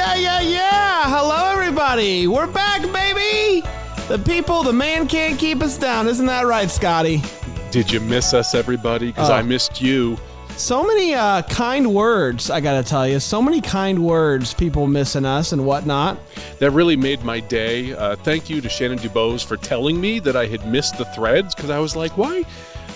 [0.00, 1.02] Yeah, yeah, yeah!
[1.14, 2.26] Hello, everybody!
[2.26, 3.60] We're back, baby!
[4.08, 6.08] The people, the man can't keep us down.
[6.08, 7.20] Isn't that right, Scotty?
[7.70, 9.08] Did you miss us, everybody?
[9.08, 9.34] Because Oh.
[9.34, 10.16] I missed you.
[10.56, 13.20] So many uh, kind words, I gotta tell you.
[13.20, 16.18] So many kind words, people missing us and whatnot.
[16.60, 17.92] That really made my day.
[17.92, 21.54] Uh, thank you to Shannon Dubose for telling me that I had missed the threads
[21.54, 22.44] because I was like, why?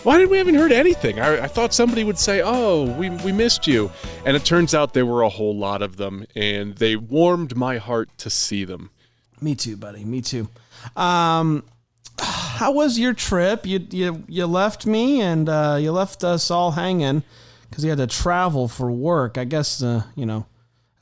[0.04, 1.18] Why did we haven't heard anything?
[1.18, 3.90] I, I thought somebody would say, "Oh, we, we missed you,"
[4.26, 7.78] and it turns out there were a whole lot of them, and they warmed my
[7.78, 8.90] heart to see them.
[9.40, 10.04] Me too, buddy.
[10.04, 10.48] Me too.
[10.94, 11.64] Um,
[12.20, 13.64] how was your trip?
[13.64, 17.22] You you you left me and uh, you left us all hanging
[17.70, 19.38] because you had to travel for work.
[19.38, 20.44] I guess uh, you know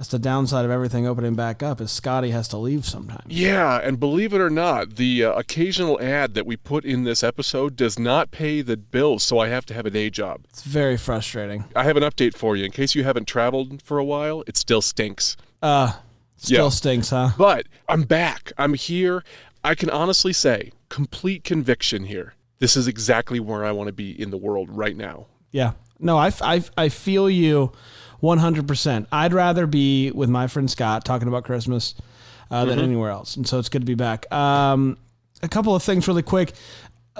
[0.03, 3.22] that's the downside of everything opening back up is Scotty has to leave sometimes.
[3.28, 7.22] Yeah, and believe it or not, the uh, occasional ad that we put in this
[7.22, 10.41] episode does not pay the bills, so I have to have a day job.
[10.50, 11.67] It's very frustrating.
[11.77, 14.42] I have an update for you in case you haven't traveled for a while.
[14.48, 15.36] It still stinks.
[15.62, 15.92] Uh,
[16.36, 16.70] still Yeah.
[16.70, 17.28] stinks, huh?
[17.39, 18.50] But I'm back.
[18.58, 19.23] I'm here.
[19.62, 22.34] I can honestly say, complete conviction here.
[22.58, 25.27] This is exactly where I want to be in the world right now.
[25.53, 25.75] Yeah.
[26.00, 27.70] No, I, I, I feel you
[28.23, 29.06] 100%.
[29.11, 31.95] I'd rather be with my friend Scott talking about Christmas
[32.51, 33.37] uh, than anywhere else.
[33.37, 34.31] And so it's good to be back.
[34.33, 34.98] Um,
[35.42, 36.53] a couple of things really quick.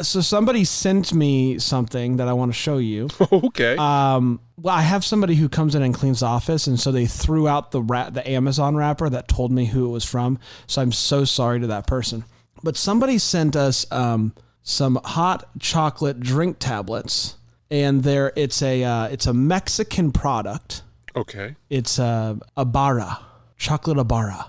[0.01, 3.09] So somebody sent me something that I want to show you.
[3.33, 3.77] okay.
[3.77, 7.05] Um, well, I have somebody who comes in and cleans the office, and so they
[7.05, 10.39] threw out the ra- the Amazon wrapper that told me who it was from.
[10.67, 12.25] So I'm so sorry to that person.
[12.63, 17.37] But somebody sent us um, some hot chocolate drink tablets,
[17.71, 20.83] and there it's a uh, it's a Mexican product.
[21.15, 21.57] Okay.
[21.71, 23.19] It's a Ibarra,
[23.59, 24.47] chocolate Ibarra.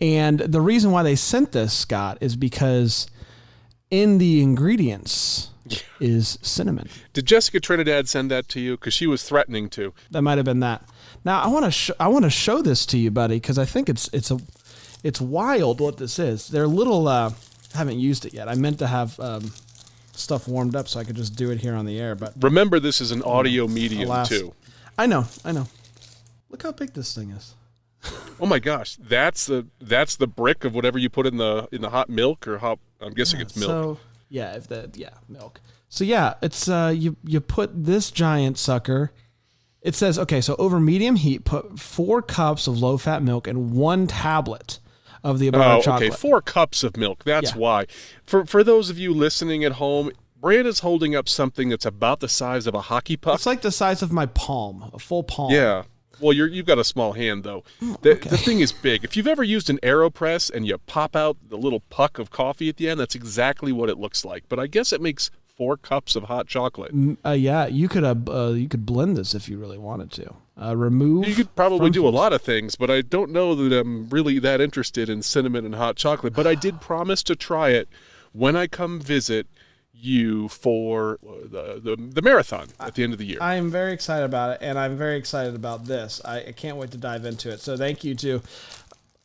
[0.00, 3.06] And the reason why they sent this, Scott, is because
[3.90, 5.50] in the ingredients
[6.00, 6.88] is cinnamon.
[7.12, 8.76] Did Jessica Trinidad send that to you?
[8.76, 9.92] Because she was threatening to.
[10.10, 10.88] That might have been that.
[11.24, 13.66] Now I want to sh- I want to show this to you, buddy, because I
[13.66, 14.38] think it's it's a
[15.04, 16.48] it's wild what this is.
[16.48, 17.06] They're little.
[17.08, 17.32] Uh,
[17.74, 18.48] I haven't used it yet.
[18.48, 19.52] I meant to have um,
[20.12, 22.80] stuff warmed up so I could just do it here on the air, but Remember,
[22.80, 24.28] this is an audio medium, alas.
[24.28, 24.54] too.
[24.98, 25.66] I know, I know.
[26.50, 27.54] Look how big this thing is.
[28.40, 31.82] Oh my gosh, that's the that's the brick of whatever you put in the in
[31.82, 32.78] the hot milk or hot.
[33.00, 33.68] I'm guessing it's milk.
[33.70, 35.60] So yeah, if the yeah milk.
[35.88, 39.12] So yeah, it's uh you you put this giant sucker.
[39.82, 43.72] It says okay, so over medium heat, put four cups of low fat milk and
[43.72, 44.78] one tablet
[45.22, 46.10] of the Ibarra Oh, chocolate.
[46.10, 46.16] okay.
[46.16, 47.24] Four cups of milk.
[47.24, 47.58] That's Yeah.
[47.58, 47.86] why.
[48.24, 52.20] For for those of you listening at home, Brand is holding up something that's about
[52.20, 53.34] the size of a hockey puck.
[53.34, 55.52] It's like the size of my palm, a full palm.
[55.52, 55.82] Yeah.
[56.20, 57.64] Well, you're you've got a small hand though.
[57.80, 59.04] The, the thing is big.
[59.04, 62.68] If you've ever used an Aeropress and you pop out the little puck of coffee
[62.68, 64.44] at the end, that's exactly what it looks like.
[64.48, 65.30] But I guess it makes
[65.60, 66.90] four cups of hot chocolate.
[67.24, 70.34] Uh, yeah, you could uh, uh, you could blend this if you really wanted to.
[70.60, 71.26] Uh, remove.
[71.26, 74.38] You could probably do a lot of things, but I don't know that I'm really
[74.40, 76.34] that interested in cinnamon and hot chocolate.
[76.34, 77.88] But I did promise to try it
[78.32, 79.46] when I come visit
[80.02, 83.38] you for uh, the the, the marathon at the end of the year.
[83.40, 86.20] I am very excited about it, and I'm very excited about this.
[86.24, 87.60] I, I can't wait to dive into it.
[87.60, 88.42] So thank you to.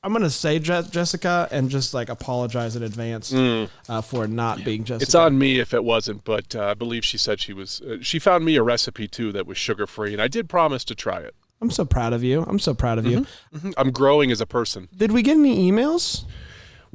[0.03, 4.83] I'm gonna say Je- Jessica and just like apologize in advance uh, for not being
[4.83, 4.99] Jessica.
[4.99, 5.07] Mm.
[5.07, 7.81] It's on me if it wasn't, but uh, I believe she said she was.
[7.81, 10.83] Uh, she found me a recipe too that was sugar free, and I did promise
[10.85, 11.33] to try it.
[11.59, 12.43] I'm so proud of you.
[12.47, 13.25] I'm so proud of you.
[13.55, 13.73] Mhm.
[13.77, 14.89] I'm growing as a person.
[14.95, 16.25] Did we get any emails?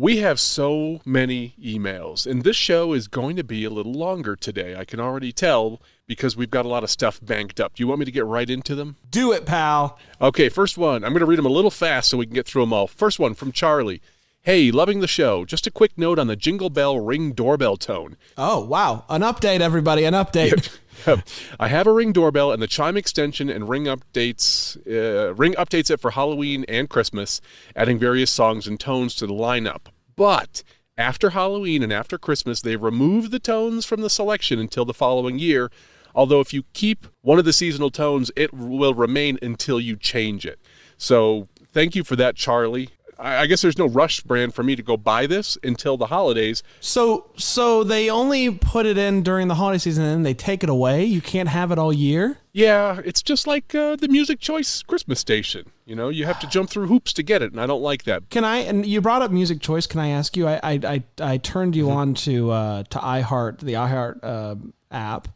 [0.00, 4.34] We have so many emails, and this show is going to be a little longer
[4.34, 4.74] today.
[4.74, 7.74] I can already tell because we've got a lot of stuff banked up.
[7.74, 8.96] Do you want me to get right into them?
[9.10, 9.98] Do it, pal.
[10.18, 11.04] Okay, first one.
[11.04, 12.86] I'm going to read them a little fast so we can get through them all.
[12.86, 14.00] First one from Charlie.
[14.40, 15.44] Hey, loving the show.
[15.44, 18.16] Just a quick note on the jingle bell ring doorbell tone.
[18.38, 20.78] Oh wow, an update, everybody, an update.
[21.60, 24.78] I have a ring doorbell and the chime extension and ring updates.
[24.86, 27.42] Uh, ring updates it for Halloween and Christmas,
[27.76, 29.88] adding various songs and tones to the lineup.
[30.16, 30.62] But
[30.96, 35.38] after Halloween and after Christmas, they remove the tones from the selection until the following
[35.38, 35.70] year.
[36.14, 40.44] Although if you keep one of the seasonal tones, it will remain until you change
[40.44, 40.58] it.
[40.96, 42.90] So thank you for that, Charlie.
[43.20, 46.62] I, guess there's no rush brand for me to go buy this until the holidays.
[46.80, 50.62] So so they only put it in during the holiday season and then they take
[50.62, 51.04] it away.
[51.04, 52.38] You can't have it all year.
[52.52, 55.70] Yeah, it's just like uh, the Music Choice Christmas station.
[55.86, 58.04] You know, you have to jump through hoops to get it, and I don't like
[58.04, 58.28] that.
[58.30, 58.58] Can I?
[58.58, 59.86] And you brought up music choice.
[59.86, 60.48] Can I ask you?
[60.48, 64.56] I I I, I turned you on to uh, to iHeart, the iHeart uh,
[64.90, 65.28] app.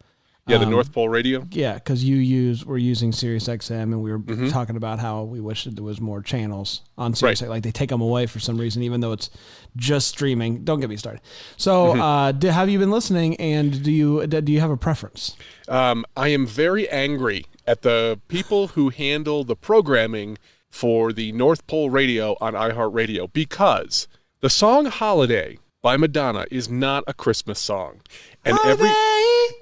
[0.47, 1.47] Yeah, the North Pole Radio.
[1.51, 5.41] Yeah, because you use we're using Sirius XM, and we were talking about how we
[5.41, 7.41] wish that there was more channels on Sirius.
[7.41, 7.49] Right.
[7.51, 9.31] Like they take them away for some reason, even though it's
[9.77, 10.63] just streaming.
[10.63, 11.23] Don't get me started.
[11.57, 13.37] So, uh, do, have you been listening?
[13.37, 15.35] And do you do you have a preference?
[15.67, 20.37] Um, I am very angry at the people who handle the programming
[20.69, 24.09] for the North Pole Radio on iHeartRadio because
[24.41, 28.03] the song "Holiday" by Madonna is not a Christmas song,
[28.45, 28.91] and every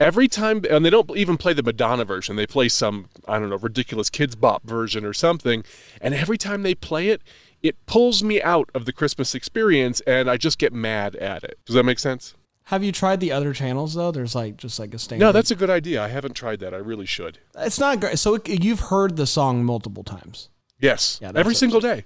[0.00, 2.36] every time and they don't even play the Madonna version.
[2.36, 5.64] They play some I don't know ridiculous Kidz Bop version or something,
[6.00, 7.22] and every time they play it.
[7.62, 11.60] It pulls me out of the Christmas experience and I just get mad at it.
[11.64, 12.34] Does that make sense?
[12.64, 14.10] Have you tried the other channels though?
[14.10, 15.24] There's like just like a standard.
[15.26, 16.02] No, that's a good idea.
[16.02, 16.74] I haven't tried that.
[16.74, 17.38] I really should.
[17.56, 18.18] it's not great.
[18.18, 20.48] So it, you've heard the song multiple times
[20.80, 21.20] Yes.
[21.22, 22.04] Yeah, every single day.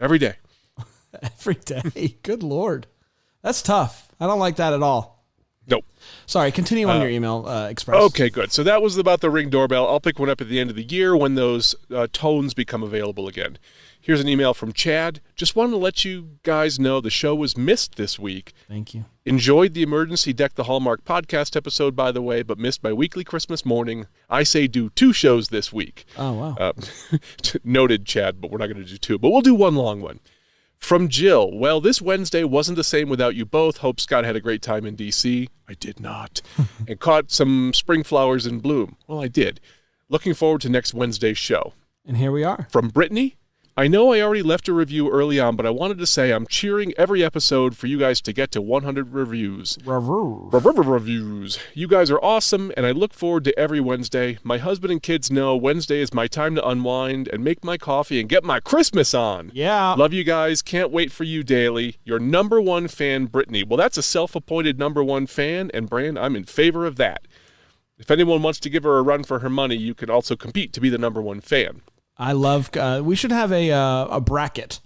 [0.00, 0.34] Every day.
[1.22, 2.16] every day.
[2.24, 2.88] Good lord,
[3.42, 4.08] that's tough.
[4.18, 5.15] I don't like that at all.
[5.68, 5.84] Nope.
[6.26, 8.00] Sorry, continue on your email uh, express.
[8.00, 8.52] Okay, good.
[8.52, 9.86] So that was about the ring doorbell.
[9.88, 12.82] I'll pick one up at the end of the year when those uh, tones become
[12.82, 13.58] available again.
[14.00, 15.20] Here's an email from Chad.
[15.34, 18.52] Just wanted to let you guys know the show was missed this week.
[18.68, 19.06] Thank you.
[19.24, 23.24] Enjoyed the Emergency Deck the Hallmark podcast episode, by the way, but missed my weekly
[23.24, 24.06] Christmas morning.
[24.30, 26.04] I say do two shows this week.
[26.16, 26.56] Oh wow.
[26.56, 26.72] Uh,
[27.64, 29.18] noted, Chad, but we're not going to do two.
[29.18, 30.20] But we'll do one long one.
[30.78, 31.50] From Jill.
[31.52, 33.78] Well, this Wednesday wasn't the same without you both.
[33.78, 35.48] Hope Scott had a great time in D.C.
[35.68, 36.42] I did not.
[36.88, 38.96] and caught some spring flowers in bloom.
[39.08, 39.60] Well, I did.
[40.08, 41.72] Looking forward to next Wednesday's show.
[42.06, 42.68] and here we are.
[42.70, 43.36] From Brittany.
[43.78, 46.46] I know I already left a review early on, but I wanted to say I'm
[46.46, 49.76] cheering every episode for you guys to get to 100 reviews.
[49.84, 50.50] Reviews.
[50.50, 51.58] Reviews.
[51.74, 54.38] You guys are awesome, and I look forward to every Wednesday.
[54.42, 58.18] My husband and kids know Wednesday is my time to unwind and make my coffee
[58.18, 59.50] and get my Christmas on.
[59.52, 59.92] Yeah.
[59.92, 60.62] Love you guys.
[60.62, 61.98] Can't wait for you daily.
[62.02, 63.62] Your number one fan, Brittany.
[63.62, 67.28] Well, that's a self appointed number one fan, and Brand, I'm in favor of that.
[67.98, 70.72] If anyone wants to give her a run for her money, you can also compete
[70.72, 71.82] to be the number one fan.
[72.18, 72.70] I love.
[72.76, 74.80] Uh, we should have a uh, a bracket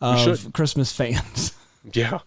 [0.00, 0.52] of.
[0.52, 1.54] Christmas fans.
[1.94, 2.18] Yeah.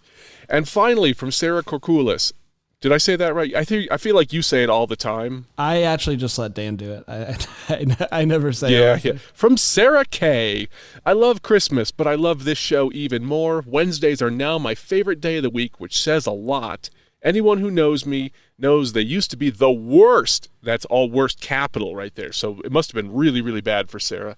[0.49, 2.33] And finally, from Sarah Corkulis.
[2.81, 3.53] Did I say that right?
[3.55, 5.45] I think I feel like you say it all the time.
[5.59, 7.03] I actually just let Dan do it.
[7.07, 7.37] I
[7.69, 9.05] I, I never say Yeah, it.
[9.05, 9.13] yeah.
[9.33, 10.67] From Sarah K.
[11.05, 13.63] I love Christmas, but I love this show even more.
[13.65, 16.89] Wednesdays are now my favorite day of the week, which says a lot.
[17.23, 20.49] Anyone who knows me knows they used to be the worst.
[20.61, 22.33] That's all worst capital right there.
[22.33, 24.35] So it must have been really, really bad for Sarah.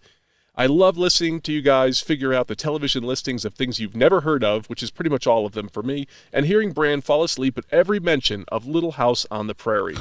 [0.55, 4.21] I love listening to you guys figure out the television listings of things you've never
[4.21, 7.23] heard of, which is pretty much all of them for me, and hearing Brand fall
[7.23, 9.97] asleep at every mention of Little House on the Prairie.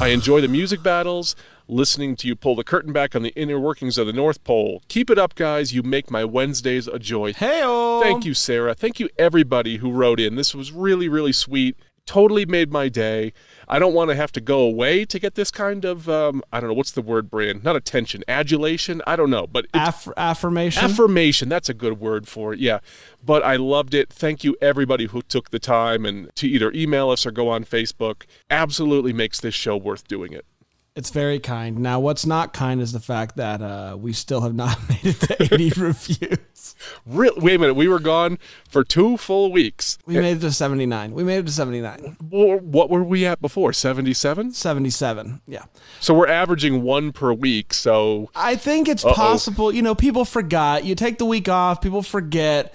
[0.00, 1.36] I enjoy the music battles,
[1.68, 4.82] listening to you pull the curtain back on the inner workings of the North Pole.
[4.88, 5.72] Keep it up, guys.
[5.74, 7.32] You make my Wednesdays a joy.
[7.32, 7.62] Hey,
[8.02, 8.74] Thank you, Sarah.
[8.74, 10.36] Thank you, everybody who wrote in.
[10.36, 11.76] This was really, really sweet.
[12.06, 13.32] Totally made my day.
[13.66, 16.60] I don't want to have to go away to get this kind of, um, I
[16.60, 17.60] don't know, what's the word, Brian?
[17.64, 19.02] Not attention, adulation?
[19.08, 20.84] I don't know, but Aff- affirmation.
[20.84, 21.48] affirmation.
[21.48, 22.60] That's a good word for it.
[22.60, 22.78] Yeah.
[23.24, 24.08] But I loved it.
[24.12, 27.64] Thank you, everybody who took the time and to either email us or go on
[27.64, 28.22] Facebook.
[28.50, 30.46] Absolutely makes this show worth doing it.
[30.96, 31.78] It's very kind.
[31.80, 35.20] Now, what's not kind is the fact that uh, we still have not made it
[35.20, 36.74] to 80 reviews.
[37.04, 37.74] Real, wait a minute.
[37.74, 38.38] We were gone
[38.70, 39.98] for two full weeks.
[40.06, 41.12] We made it to 79.
[41.12, 42.16] We made it to 79.
[42.30, 43.74] What were we at before?
[43.74, 44.52] 77?
[44.52, 45.42] 77.
[45.46, 45.64] Yeah.
[46.00, 47.74] So we're averaging one per week.
[47.74, 49.12] So I think it's Uh-oh.
[49.12, 49.72] possible.
[49.72, 50.84] You know, people forgot.
[50.84, 52.74] You take the week off, people forget.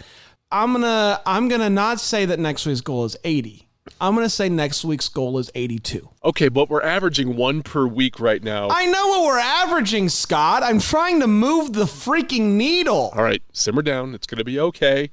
[0.51, 3.67] I'm going to I'm going to not say that next week's goal is 80.
[3.99, 6.07] I'm going to say next week's goal is 82.
[6.23, 8.69] okay, but we're averaging one per week right now.
[8.69, 10.61] I know what we're averaging, Scott.
[10.63, 13.11] I'm trying to move the freaking needle.
[13.15, 14.13] All right, simmer down.
[14.13, 15.09] It's going to be okay.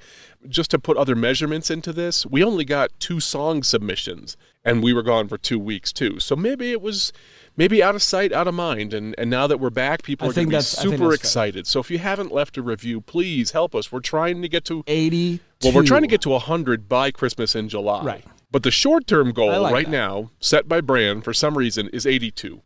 [0.49, 4.93] Just to put other measurements into this, we only got two song submissions, and we
[4.93, 6.21] were gone for two weeks too.
[6.21, 7.13] So maybe it was
[7.57, 8.93] maybe out of sight, out of mind.
[8.95, 10.95] And and now that we're back, people I are going to be that's- I think
[10.99, 11.67] super excited.
[11.67, 13.91] So if you haven't left a review, please help us.
[13.91, 15.43] We're trying to get to 82.
[15.65, 18.05] well, we're trying to get to 100 by Christmas in July.
[18.05, 18.25] Right.
[18.51, 19.91] But the short-term goal like right that.
[19.91, 22.63] now, set by Brand for some reason, is 82.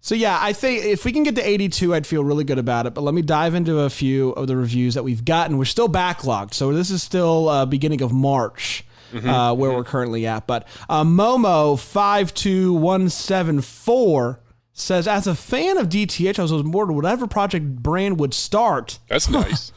[0.00, 2.86] So yeah, I think if we can get to 82, I'd feel really good about
[2.86, 2.94] it.
[2.94, 5.58] But let me dive into a few of the reviews that we've gotten.
[5.58, 8.84] We're still backlogged, so this is still uh, beginning of March.
[9.14, 14.40] Uh, where we're currently at, but uh, Momo five two one seven four
[14.72, 18.98] says, as a fan of DTH, I was board with whatever project brand would start.
[19.08, 19.72] That's nice.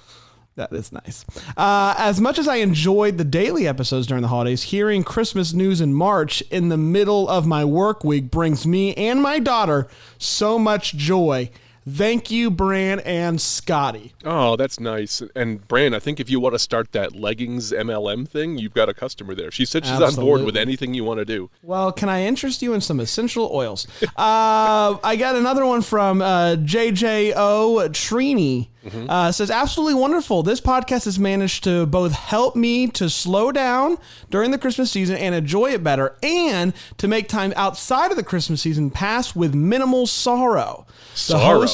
[0.56, 1.26] That is nice.
[1.58, 5.82] Uh, as much as I enjoyed the daily episodes during the holidays, hearing Christmas news
[5.82, 10.58] in March in the middle of my work week brings me and my daughter so
[10.58, 11.50] much joy.
[11.88, 14.14] Thank you, Bran and Scotty.
[14.24, 15.22] Oh, that's nice.
[15.36, 18.90] And Bran, I think if you want to start that leggings MLM thing, you've got
[18.90, 19.52] a customer there.
[19.52, 21.52] She said she's on board with anything you want to do.
[21.62, 23.88] Well, can I interest you in some essential oils?
[24.18, 28.70] Uh, I got another one from uh, JJO Trini.
[29.10, 30.44] Uh, says absolutely wonderful.
[30.44, 33.98] This podcast has managed to both help me to slow down
[34.30, 38.24] during the Christmas season and enjoy it better, and to make time outside of the
[38.24, 40.86] Christmas season pass with minimal sorrow.
[41.14, 41.68] Sorrow?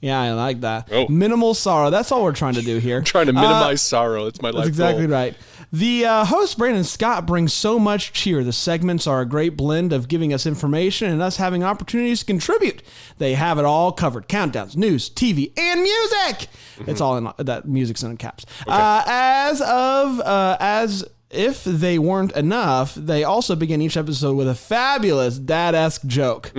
[0.00, 0.88] yeah, I like that.
[0.90, 1.06] Oh.
[1.08, 1.90] Minimal sorrow.
[1.90, 3.00] That's all we're trying to do here.
[3.06, 4.24] Trying to minimize sorrow.
[4.24, 5.12] That's my life That's exactly goal.
[5.12, 5.36] right.
[5.78, 8.42] The uh, host, Brandon Scott, brings so much cheer.
[8.42, 12.24] The segments are a great blend of giving us information and us having opportunities to
[12.24, 12.82] contribute.
[13.18, 16.48] They have it all covered countdowns, news, TV, and music.
[16.86, 18.46] It's all in that music's in caps.
[18.66, 24.48] Uh, as of, uh, as if they weren't enough, they also begin each episode with
[24.48, 26.52] a fabulous dad esque joke.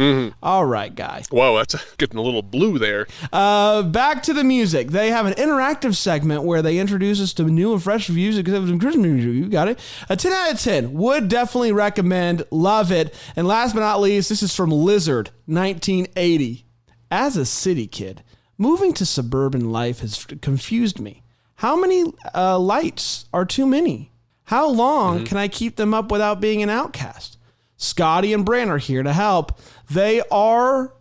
[0.44, 1.24] All right, guy.
[1.32, 3.08] Whoa, that's getting a little blue there.
[3.32, 4.90] Uh, back to the music.
[4.90, 8.46] They have an interactive segment where they introduce us to new and fresh reviews of
[8.46, 9.34] Christmas music.
[9.34, 9.80] You got it.
[10.10, 10.94] A 10 out of 10.
[10.94, 12.44] Would definitely recommend.
[12.52, 13.14] Love it.
[13.36, 16.66] And last but not least, this is from Lizard, 1980.
[17.10, 18.22] As a city kid,
[18.58, 21.24] moving to suburban life has confused me.
[21.56, 24.12] How many uh, lights are too many?
[24.48, 27.38] How long can I keep them up without being an outcast?
[27.76, 29.60] Scotty and Bran are here to help.
[29.90, 30.94] They are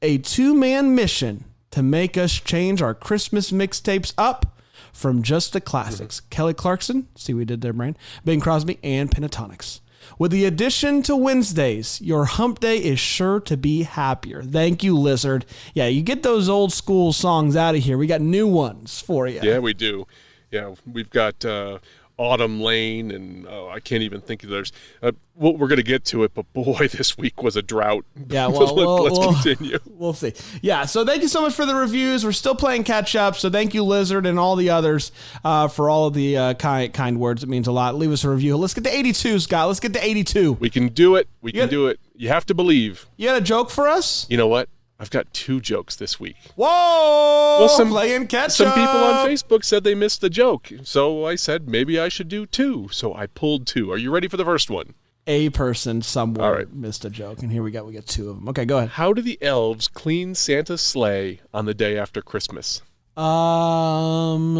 [0.00, 4.58] a two man mission to make us change our Christmas mixtapes up
[4.94, 6.20] from just the classics.
[6.30, 9.80] Kelly Clarkson, see what we did there, Brain, Bing Crosby, and Pentatonix.
[10.18, 14.42] With the addition to Wednesdays, your hump day is sure to be happier.
[14.42, 15.44] Thank you, Lizard.
[15.74, 17.98] Yeah, you get those old school songs out of here.
[17.98, 19.40] We got new ones for you.
[19.42, 20.06] Yeah, we do.
[20.50, 21.78] Yeah, we've got uh,
[22.20, 24.72] Autumn Lane, and oh, I can't even think of there's.
[25.02, 28.04] Uh, well, we're gonna get to it, but boy, this week was a drought.
[28.28, 29.78] Yeah, well, Let, us we'll- continue.
[29.86, 30.34] We'll see.
[30.62, 32.24] Yeah, so thank you so much for the reviews.
[32.24, 35.12] We're still playing catch up, so thank you, Lizard, and all the others
[35.44, 37.42] uh, for all of the uh, kind kind words.
[37.42, 37.94] It means a lot.
[37.96, 38.56] Leave us a review.
[38.56, 39.66] Let's get to 82, Scott.
[39.68, 40.52] Let's get to 82.
[40.54, 41.26] We can do it.
[41.40, 41.66] We can Yeah.
[41.66, 41.98] do it.
[42.16, 43.06] You have to believe.
[43.16, 44.26] You had a joke for us?
[44.28, 44.68] You know what?
[45.00, 46.36] I've got two jokes this week.
[46.56, 47.56] Whoa!
[47.58, 51.36] Well, some- playing catch Some people on Facebook said they missed the joke, so I
[51.36, 52.88] said maybe I should do two.
[52.92, 53.90] So I pulled two.
[53.90, 54.92] Are you ready for the first one?
[55.26, 56.70] A person somewhere All right.
[56.72, 57.84] missed a joke, and here we go.
[57.84, 58.48] We get two of them.
[58.50, 58.90] Okay, go ahead.
[58.90, 62.82] How do the elves clean Santa's sleigh on the day after Christmas?
[63.16, 64.58] Um, I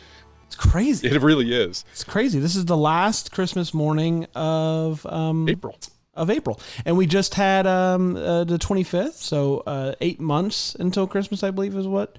[0.47, 1.07] It's crazy.
[1.07, 1.85] It really is.
[1.91, 2.39] It's crazy.
[2.39, 5.77] This is the last Christmas morning of um, April.
[6.13, 9.13] of April, and we just had um, uh, the 25th.
[9.13, 12.17] So uh, eight months until Christmas, I believe, is what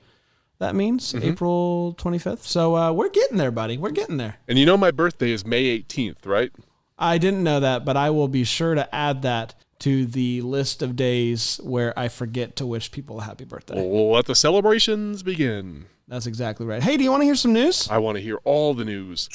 [0.59, 1.15] that means.
[1.15, 2.41] April 25th.
[2.43, 3.79] So uh, we're getting there, buddy.
[3.79, 4.37] We're getting there.
[4.47, 6.53] And you know my birthday is May 18th, right?
[6.99, 10.83] I didn't know that, but I will be sure to add that to the list
[10.83, 13.75] of days where I forget to wish people a happy birthday.
[13.77, 15.87] Well, let the celebrations begin.
[16.09, 16.83] That's exactly right.
[16.83, 17.89] Hey, do you want to hear some news?
[17.91, 19.29] I want to hear all the news.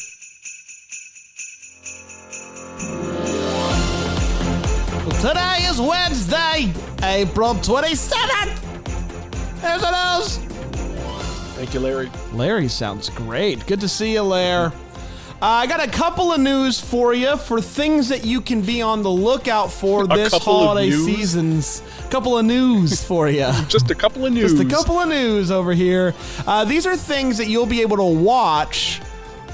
[5.21, 6.73] Today is Wednesday,
[7.03, 8.59] April 27th.
[9.61, 10.37] There's a news.
[11.55, 12.11] Thank you, Larry.
[12.33, 13.65] Larry sounds great.
[13.67, 14.73] Good to see you, Lair.
[15.43, 18.81] Uh, I got a couple of news for you for things that you can be
[18.81, 21.83] on the lookout for this holiday seasons.
[22.09, 23.51] Couple of news for you.
[23.67, 24.53] Just a couple of news.
[24.53, 26.15] Just a couple of news over here.
[26.47, 29.01] Uh, these are things that you'll be able to watch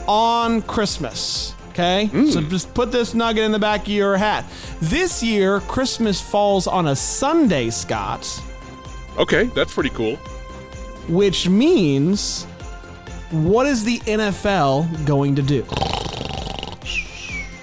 [0.08, 1.56] on Christmas.
[1.70, 2.08] Okay?
[2.30, 4.46] So just put this nugget in the back of your hat.
[4.82, 8.28] This year, Christmas falls on a Sunday, Scott.
[9.18, 10.18] Okay, that's pretty cool.
[11.08, 12.46] which means
[13.32, 15.66] what is the NFL going to do?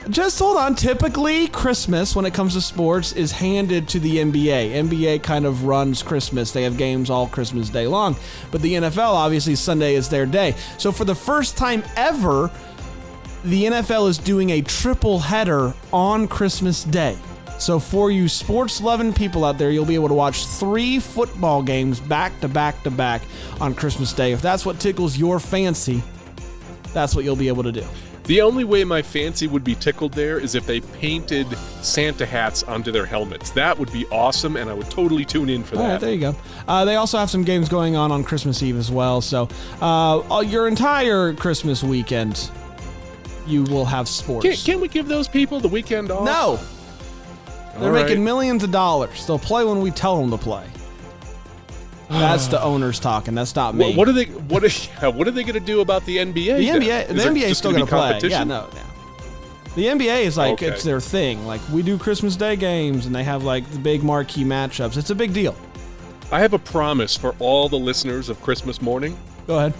[0.08, 0.76] Just hold on.
[0.76, 4.73] Typically, Christmas, when it comes to sports, is handed to the NBA.
[4.73, 6.52] NBA kind of runs Christmas.
[6.52, 8.14] They have games all Christmas Day long.
[8.52, 10.54] But the NFL, obviously, Sunday is their day.
[10.78, 12.52] So for the first time ever,
[13.42, 17.18] the NFL is doing a triple header on Christmas Day.
[17.58, 21.62] So for you sports loving people out there, you'll be able to watch three football
[21.62, 23.22] games back to back to back
[23.60, 24.32] on Christmas Day.
[24.32, 26.02] If that's what tickles your fancy,
[26.92, 27.84] that's what you'll be able to do.
[28.25, 31.46] The only way my fancy would be tickled there is if they painted
[31.80, 33.50] Santa hats onto their helmets.
[33.52, 36.00] That would be awesome, and I would totally tune in for All right, that.
[36.00, 36.36] there you go.
[36.66, 39.20] Uh, they also have some games going on on Christmas Eve as well.
[39.20, 39.48] So
[39.80, 42.50] uh, your entire Christmas weekend,
[43.46, 44.44] you will have sports.
[44.44, 46.25] Can't, can't we give those people the weekend off?
[46.25, 46.58] no,
[47.78, 48.06] they're All right.
[48.06, 49.26] making millions of dollars.
[49.26, 50.66] They'll play when we tell them to play.
[52.09, 53.35] That's the owners talking.
[53.35, 53.88] That's not me.
[53.88, 54.25] What, what are they?
[54.26, 56.35] What yeah, what are they going to do about the NBA?
[56.35, 56.80] the then?
[56.83, 58.30] NBA, the Is there NBA is still gonna going to play.
[58.30, 58.80] Yeah, no, no.
[59.75, 60.68] The NBA is like Okay.
[60.68, 61.47] it's their thing.
[61.47, 64.97] Like we do Christmas Day games, and they have like the big marquee matchups.
[64.97, 65.54] It's a big deal.
[66.33, 69.16] I have a promise for all the listeners of Christmas morning.
[69.47, 69.75] Go ahead.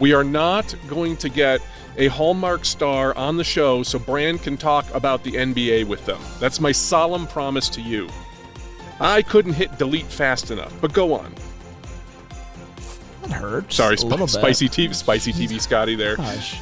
[0.00, 1.60] We are not going to get
[1.96, 6.20] a Hallmark star on the show so Brand can talk about the NBA with them.
[6.40, 8.08] That's my solemn promise to you.
[9.00, 11.34] I couldn't hit delete fast enough, but go on.
[13.22, 13.76] That hurts.
[13.76, 15.94] Sorry, sp- spicy TV, spicy TV, Scotty.
[15.94, 16.16] There.
[16.16, 16.60] Gosh.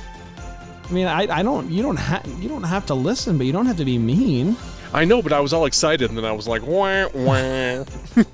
[0.88, 1.70] I mean, I, I don't.
[1.70, 2.26] You don't have.
[2.42, 4.56] You don't have to listen, but you don't have to be mean.
[4.94, 7.84] I know, but I was all excited, and then I was like, wah, wah.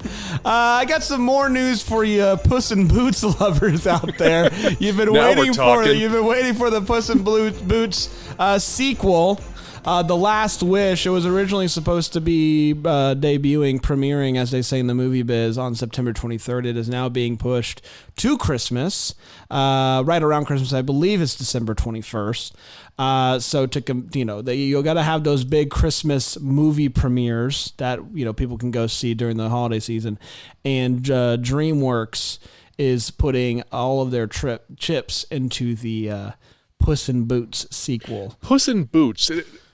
[0.44, 4.52] Uh, I got some more news for you, uh, Puss in Boots lovers out there.
[4.78, 9.40] You've been waiting for you've been waiting for the Puss in Boots uh, sequel.
[9.84, 11.06] Uh, the Last Wish.
[11.06, 15.22] It was originally supposed to be uh, debuting, premiering, as they say in the movie
[15.22, 16.66] biz, on September 23rd.
[16.66, 17.82] It is now being pushed
[18.16, 19.14] to Christmas,
[19.50, 20.72] uh, right around Christmas.
[20.72, 22.52] I believe it's December 21st.
[22.98, 28.00] Uh, so to you know, you got to have those big Christmas movie premieres that
[28.12, 30.18] you know people can go see during the holiday season,
[30.64, 32.38] and uh, DreamWorks
[32.76, 36.30] is putting all of their trip chips into the uh,
[36.78, 38.36] Puss in Boots sequel.
[38.40, 39.30] Puss in Boots.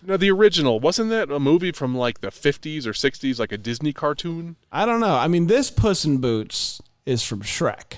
[0.07, 3.59] Now, the original wasn't that a movie from like the 50s or 60s, like a
[3.59, 4.57] Disney cartoon?
[4.71, 5.17] I don't know.
[5.17, 7.95] I mean, this Puss in Boots is from Shrek.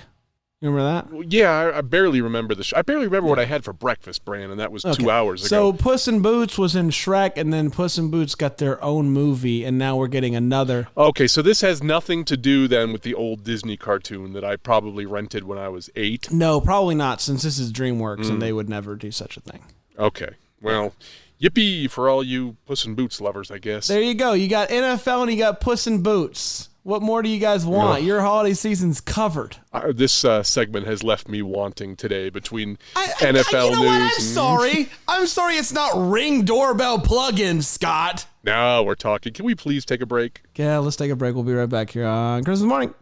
[0.59, 1.31] You remember that?
[1.31, 2.63] Yeah, I, I barely remember the.
[2.63, 5.41] Sh- I barely remember what I had for breakfast, Brand, and that was two hours
[5.45, 5.71] ago.
[5.71, 5.73] So.
[5.77, 9.63] Puss in Boots was in Shrek, and then Puss in Boots got their own movie,
[9.63, 10.87] and now we're getting another.
[10.97, 14.55] Okay, so this has nothing to do then with the old Disney cartoon that I
[14.55, 16.31] probably rented when I was eight.
[16.31, 18.29] No, probably not, since this is DreamWorks, Mm.
[18.31, 19.61] and they would never do such a thing.
[19.99, 20.93] Okay, well,
[21.41, 23.87] yippee for all you Puss in Boots lovers, I guess.
[23.87, 24.33] There you go.
[24.33, 26.69] You got NFL and you got Puss in Boots.
[26.83, 28.03] What more do you guys want?
[28.03, 29.57] Your holiday season's covered.
[29.73, 33.79] Uh, this uh, segment has left me wanting today between I, I- NFL you know
[33.81, 33.85] news.
[33.87, 33.87] what?
[33.89, 34.89] I'm and- sorry.
[35.09, 35.55] I'm sorry.
[35.55, 38.25] It's not ring doorbell plug-in, Scott.
[38.43, 39.33] Now we're talking.
[39.33, 40.43] Can we please take a break?
[40.55, 41.35] Yeah, let's take a break.
[41.35, 42.93] We'll be right back here on Christmas morning.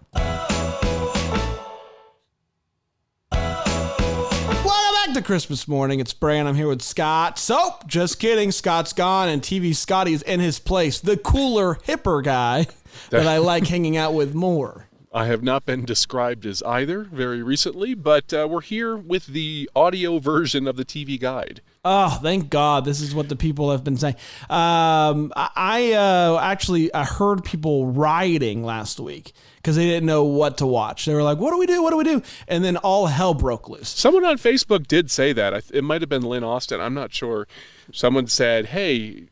[5.16, 6.02] To Christmas morning.
[6.02, 6.46] It's Bran.
[6.46, 7.40] I'm here with Scott.
[7.40, 8.52] So, just kidding.
[8.52, 11.00] Scott's gone, and TV Scotty's in his place.
[11.00, 12.68] The cooler, hipper guy
[13.12, 14.85] that I like hanging out with more.
[15.16, 19.70] I have not been described as either very recently, but uh, we're here with the
[19.74, 21.62] audio version of the TV guide.
[21.86, 22.84] Oh, thank God!
[22.84, 24.16] This is what the people have been saying.
[24.50, 30.58] Um, I, uh, actually I heard people rioting last week because they didn't know what
[30.58, 31.06] to watch.
[31.06, 31.82] They were like, "What do we do?
[31.82, 33.88] What do we do?" And then all hell broke loose.
[33.88, 35.64] Someone on Facebook did say that.
[35.72, 36.82] It might have been Lynn Austin.
[36.82, 37.48] I'm not sure.
[37.94, 39.28] Someone said, "Hey,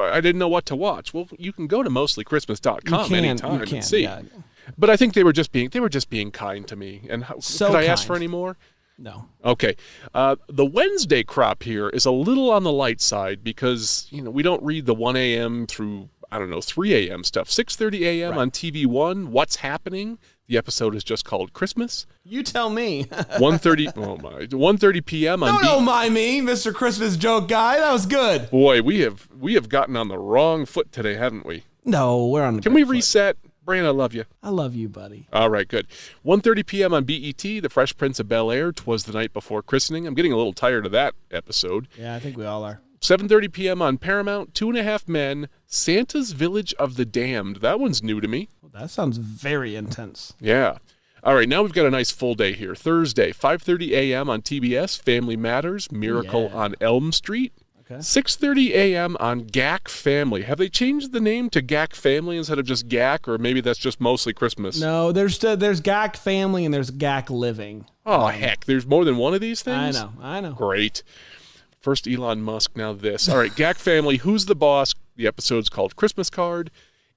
[0.00, 3.78] I didn't know what to watch." Well, you can go to mostlychristmas.com can, anytime can,
[3.78, 4.02] and see.
[4.04, 4.22] yeah.
[4.78, 7.06] But I think they were just being they were just being kind to me.
[7.10, 8.56] And how, So could I ask for any more?
[8.96, 9.74] No, Okay.
[10.14, 14.30] Uh, the Wednesday crop here is a little on the light side because you know
[14.30, 15.66] we don't read the 1 a.m.
[15.66, 17.24] through I don't know 3 a.m.
[17.24, 17.48] stuff.
[17.48, 18.38] 6:30 a.m.
[18.38, 19.32] on TV One.
[19.32, 20.18] What's happening?
[20.46, 22.06] The episode is just called Christmas.
[22.22, 23.04] you tell me.
[23.38, 23.92] 1:30.
[23.96, 24.46] oh my.
[24.46, 25.42] 1:30 p.m.
[25.42, 25.54] on.
[25.54, 26.72] no, B- don't mind me, Mr.
[26.72, 27.78] Christmas joke guy.
[27.80, 28.48] That was good.
[28.50, 31.64] Boy, we have we have gotten on the wrong foot today, haven't we?
[31.84, 32.56] No, we're on.
[32.56, 32.90] The Can we foot.
[32.92, 33.36] reset?
[33.64, 34.24] Brand, I love you.
[34.42, 35.26] I love you, buddy.
[35.32, 35.86] All right, good.
[36.24, 36.92] 1.30 p.m.
[36.92, 40.06] on BET, The Fresh Prince of Bel-Air, Twas the Night Before Christening.
[40.06, 41.88] I'm getting a little tired of that episode.
[41.98, 42.80] Yeah, I think we all are.
[43.00, 43.80] 7.30 p.m.
[43.82, 47.56] on Paramount, Two and a Half Men, Santa's Village of the Damned.
[47.56, 48.48] That one's new to me.
[48.62, 50.34] Well, that sounds very intense.
[50.40, 50.78] Yeah.
[51.22, 52.74] All right, now we've got a nice full day here.
[52.74, 54.28] Thursday, 5.30 a.m.
[54.28, 56.58] on TBS, Family Matters, Miracle Yeah.
[56.58, 57.54] on Elm Street.
[57.90, 58.00] Okay.
[58.00, 59.16] 6:30 a.m.
[59.20, 60.42] on GAC Family.
[60.42, 63.78] Have they changed the name to GAC Family instead of just GAC, or maybe that's
[63.78, 64.80] just mostly Christmas?
[64.80, 67.84] No, there's still, there's GAC family and there's GAC living.
[68.06, 69.96] Oh heck, there's more than one of these things.
[69.96, 70.52] I know, I know.
[70.52, 71.02] Great.
[71.78, 73.28] First Elon Musk, now this.
[73.28, 74.16] All right, GAC Family.
[74.16, 74.94] Who's the boss?
[75.16, 76.70] The episode's called Christmas Card.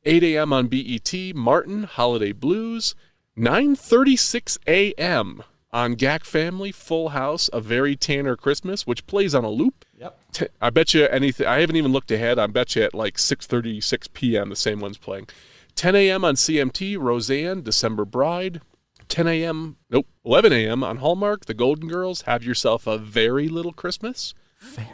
[0.03, 0.51] 8 a.m.
[0.51, 1.13] on BET.
[1.33, 2.93] Martin Holiday Blues.
[3.37, 5.43] 9:36 a.m.
[5.71, 6.73] on GAC Family.
[6.73, 7.49] Full House.
[7.53, 9.85] A Very Tanner Christmas, which plays on a loop.
[9.97, 10.19] Yep.
[10.31, 11.47] T- I bet you anything.
[11.47, 12.37] I haven't even looked ahead.
[12.37, 14.49] I bet you at like 6:36 p.m.
[14.49, 15.27] the same one's playing.
[15.75, 16.25] 10 a.m.
[16.25, 16.97] on CMT.
[16.99, 18.61] Roseanne, December Bride.
[19.09, 19.77] 10 a.m.
[19.89, 20.07] Nope.
[20.25, 20.83] 11 a.m.
[20.83, 21.45] on Hallmark.
[21.45, 22.23] The Golden Girls.
[22.23, 24.33] Have yourself a very little Christmas.
[24.59, 24.87] Very.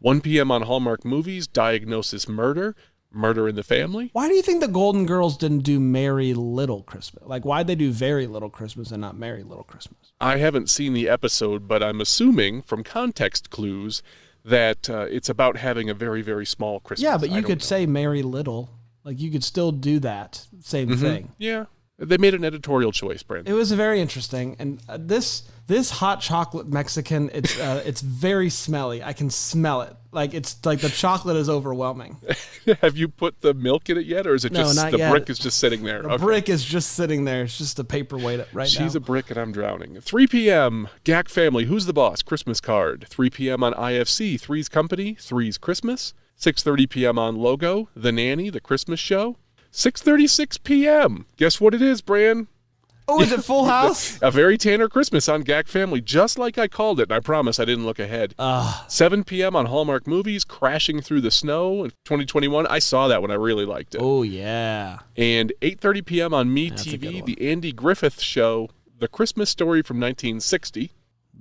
[0.00, 0.50] 1 p.m.
[0.50, 1.46] on Hallmark Movies.
[1.46, 2.74] Diagnosis Murder.
[3.10, 4.10] Murder in the Family.
[4.12, 7.24] Why do you think the Golden Girls didn't do Merry Little Christmas?
[7.26, 10.12] Like, why'd they do Very Little Christmas and not Merry Little Christmas?
[10.20, 14.02] I haven't seen the episode, but I'm assuming from context clues
[14.48, 17.04] that uh, it's about having a very, very small Christmas.
[17.04, 17.64] Yeah, but you could know.
[17.64, 18.70] say Mary Little.
[19.04, 21.32] Like, you could still do that same thing.
[21.38, 21.66] Yeah.
[21.98, 23.52] They made an editorial choice, Brandon.
[23.52, 28.50] It was very interesting, and uh, this this hot chocolate Mexican, it's uh, it's very
[28.50, 29.02] smelly.
[29.02, 29.96] I can smell it.
[30.10, 32.16] Like it's like the chocolate is overwhelming.
[32.80, 35.10] Have you put the milk in it yet, or is it No, just the yet.
[35.10, 36.00] brick is just sitting there?
[36.02, 36.24] The Okay.
[36.24, 37.42] brick is just sitting there.
[37.42, 38.86] It's just a paperweight right She's now.
[38.86, 40.00] She's a brick and I'm drowning.
[40.00, 40.88] 3 p.m.
[41.04, 41.66] GAC Family.
[41.66, 42.22] Who's the boss?
[42.22, 43.06] Christmas card.
[43.10, 43.62] 3 p.m.
[43.62, 44.40] on IFC.
[44.40, 45.14] Three's Company.
[45.20, 46.14] Three's Christmas.
[46.40, 47.18] 6:30 p.m.
[47.18, 47.90] on Logo.
[47.94, 48.48] The Nanny.
[48.48, 49.36] The Christmas Show.
[49.72, 51.26] 6:36 p.m.
[51.36, 52.48] Guess what it is, Bran?
[53.08, 54.18] Oh, is it Full House?
[54.22, 57.04] A very Tanner Christmas on GAC Family, just like I called it.
[57.04, 58.34] And I promise I didn't look ahead.
[58.38, 58.84] Ah.
[58.88, 59.56] 7 p.m.
[59.56, 60.44] on Hallmark Movies.
[60.44, 62.66] Crashing Through the Snow in 2021.
[62.68, 63.30] I saw that one.
[63.30, 64.00] I really liked it.
[64.02, 64.98] oh yeah.
[65.16, 66.34] And 8:30 p.m.
[66.34, 68.68] on Me a TV, the Andy Griffith Show,
[68.98, 70.92] The Christmas Story from 1960.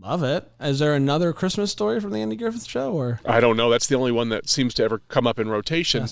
[0.08, 0.50] Love it.
[0.62, 3.70] Is there another Christmas story from the Andy Griffith Show, or I don't know.
[3.70, 6.08] That's the only one that seems to ever come up in rotation.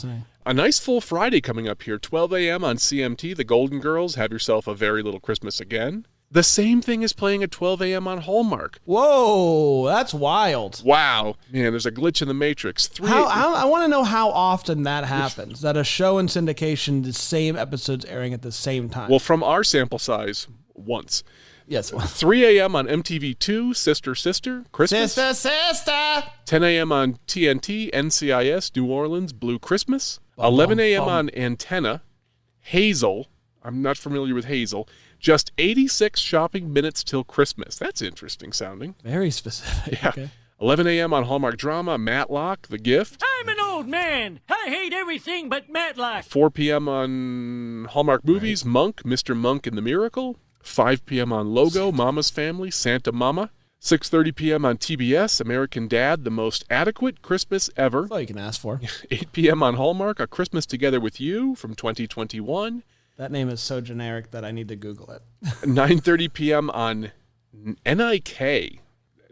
[0.46, 1.98] A nice full Friday coming up here.
[1.98, 2.66] 12 a.m.
[2.66, 3.38] on CMT.
[3.38, 4.16] The Golden Girls.
[4.16, 6.08] Have yourself a very little Christmas again.
[6.30, 8.06] The same thing is playing at 12 a.m.
[8.06, 8.80] on Hallmark.
[8.84, 10.82] whoa, that's wild.
[10.84, 12.88] Wow, man, there's a glitch in the matrix.
[12.88, 13.08] Three.
[13.08, 15.62] How, how I want to know how often that happens.
[15.62, 19.10] That a show in syndication, the same episodes airing at the same time.
[19.10, 21.24] well, from our sample size, once.
[21.68, 21.92] Yes.
[22.20, 22.76] 3 a.m.
[22.76, 23.76] on MTV2.
[23.76, 24.64] Sister, Sister.
[24.72, 25.14] Christmas.
[25.14, 26.24] Sister, sister.
[26.46, 26.92] 10 a.m.
[26.92, 30.20] on TNT, NCIS, New Orleans, Blue Christmas.
[30.38, 31.02] 11 a.m.
[31.02, 31.10] bum.
[31.10, 32.02] on Antenna,
[32.60, 33.28] Hazel.
[33.64, 34.88] I'm not familiar with Hazel.
[35.20, 37.78] Just 86 shopping minutes till Christmas.
[37.78, 38.96] That's interesting sounding.
[39.04, 40.02] Very specific.
[40.02, 40.10] Yeah.
[40.10, 40.30] Okay.
[40.62, 41.14] 11 a.m.
[41.14, 43.22] on Hallmark Drama, Matlock, The Gift.
[43.40, 44.40] I'm an old man.
[44.50, 46.24] I hate everything but Matlock.
[46.26, 46.88] 4 p.m.
[46.88, 49.36] on Hallmark Movies, Monk, Mr.
[49.36, 50.38] Monk and the Miracle.
[50.66, 51.32] 5 p.m.
[51.32, 53.52] on Logo, Mama's Family, Santa Mama.
[53.82, 54.66] 6:30 p.m.
[54.66, 58.02] on TBS, American Dad, the most adequate Christmas ever.
[58.02, 58.82] That's all you can ask for.
[59.12, 59.62] 8 p.m.
[59.62, 62.82] on Hallmark, A Christmas Together with You from 2021.
[63.18, 65.22] That name is so generic that I need to Google it.
[65.44, 66.70] 9:30 p.m.
[66.72, 67.12] on
[67.86, 68.80] NIK.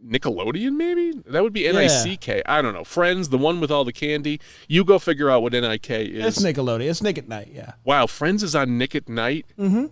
[0.06, 1.14] Nickelodeon, maybe?
[1.26, 2.42] That would be N-I-C-K.
[2.46, 2.84] I don't know.
[2.84, 4.40] Friends, the one with all the candy.
[4.68, 6.38] You go figure out what NIK is.
[6.38, 6.44] It's.
[6.44, 6.90] Nickelodeon.
[6.90, 7.50] It's Nick at Night.
[7.52, 7.72] Yeah.
[7.86, 9.46] wow, Friends is on Nick at Night.
[9.58, 9.86] Mm-hmm.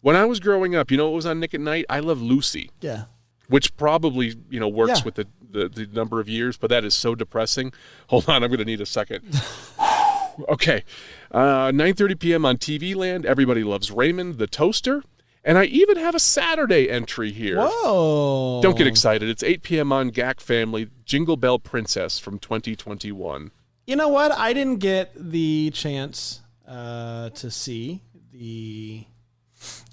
[0.00, 1.84] When I was growing up, you know what was on Nick at Night?
[1.90, 3.04] I Love Lucy, Yeah.
[3.48, 5.04] which probably, you know, works Yeah.
[5.04, 7.72] with the, the, the number of years, but that is so depressing.
[8.08, 9.22] Hold on, I'm going to need a second.
[10.48, 10.84] okay.
[11.30, 12.44] Uh, 9.30 p.m.
[12.44, 13.26] on TV Land.
[13.26, 15.02] Everybody loves Raymond, the toaster.
[15.44, 17.56] And I even have a Saturday entry here.
[17.58, 18.60] Whoa.
[18.62, 19.28] Don't get excited.
[19.28, 19.92] It's 8 p.m.
[19.92, 23.50] on GAC Family, Jingle Bell Princess from 2021.
[23.86, 24.30] You know what?
[24.32, 29.06] I didn't get the chance uh, to see the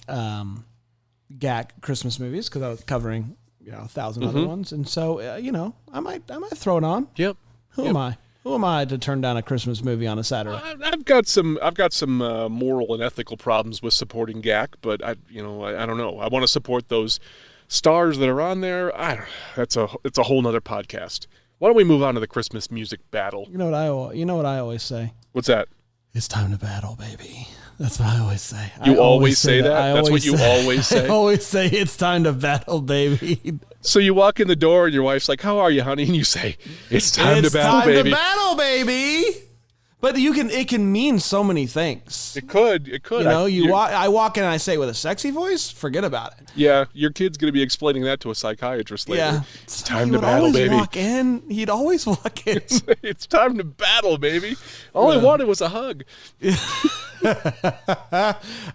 [0.08, 0.66] um,
[1.38, 4.38] GAC Christmas movies because I was covering you know a 1000 Mm-hmm.
[4.38, 7.08] other ones, and so uh, you know I might I might throw it on.
[7.16, 7.38] Yep.
[7.70, 7.90] Who Yep.
[7.90, 8.18] am I?
[8.44, 10.56] Who am I to turn down a Christmas movie on a Saturday?
[10.64, 11.58] I- I've got some.
[11.64, 15.64] I've got some uh, moral and ethical problems with supporting GAC, but I, you know,
[15.64, 16.20] I, I don't know.
[16.20, 17.20] I want to support those
[17.68, 18.96] stars that are on there.
[18.96, 19.26] I don't,
[19.56, 21.26] that's a it's a whole nother podcast.
[21.58, 23.48] Why don't we move on to the Christmas music battle?
[23.50, 25.12] You know what I you know what I always say.
[25.32, 25.68] What's that?
[26.14, 27.48] It's time to battle, baby.
[27.80, 28.72] That's what I always say.
[28.86, 29.72] You I always say that?
[29.72, 31.06] I That's what you always say?
[31.06, 33.60] I always say it's time to battle, baby.
[33.82, 36.16] So you walk in the door and your wife's like, "How are you, honey?" And
[36.16, 36.58] you say,
[36.90, 39.26] "It's time it's to battle, time baby." to battle, baby.
[40.06, 42.36] But you can it can mean so many things.
[42.38, 42.88] it could.
[42.88, 43.24] It could.
[43.24, 43.90] You know, you walk.
[43.90, 45.72] I walk in and I say it with a sexy voice.
[45.72, 46.52] Forget about it.
[46.54, 49.24] Yeah, your kid's gonna be explaining that to a psychiatrist later.
[49.24, 50.76] Yeah, It's time he to would battle, always baby.
[50.76, 51.42] Walk in.
[51.50, 52.62] He'd always walk in.
[53.02, 54.58] it's time to battle, baby.
[54.94, 56.04] All I wanted was a hug.